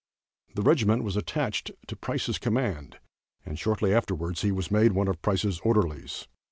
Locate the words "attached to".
1.15-1.95